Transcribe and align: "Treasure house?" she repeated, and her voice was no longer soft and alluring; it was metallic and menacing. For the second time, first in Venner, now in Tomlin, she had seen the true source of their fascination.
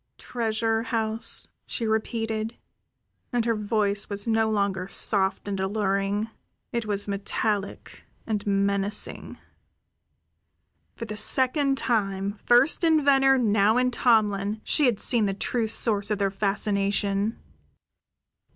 "Treasure 0.17 0.81
house?" 0.81 1.47
she 1.67 1.85
repeated, 1.85 2.57
and 3.31 3.45
her 3.45 3.53
voice 3.53 4.09
was 4.09 4.25
no 4.25 4.49
longer 4.49 4.87
soft 4.87 5.47
and 5.47 5.59
alluring; 5.59 6.27
it 6.71 6.87
was 6.87 7.07
metallic 7.07 8.03
and 8.25 8.47
menacing. 8.47 9.37
For 10.95 11.05
the 11.05 11.15
second 11.15 11.77
time, 11.77 12.39
first 12.43 12.83
in 12.83 13.05
Venner, 13.05 13.37
now 13.37 13.77
in 13.77 13.91
Tomlin, 13.91 14.59
she 14.63 14.87
had 14.87 14.99
seen 14.99 15.27
the 15.27 15.35
true 15.35 15.67
source 15.67 16.09
of 16.09 16.17
their 16.17 16.31
fascination. 16.31 17.37